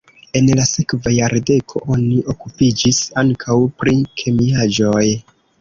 En 0.37 0.47
la 0.59 0.63
sekva 0.69 1.11
jardeko 1.15 1.83
oni 1.97 2.17
okupiĝis 2.35 3.03
ankaŭ 3.25 3.59
pri 3.83 3.97
kemiaĵoj. 4.23 5.07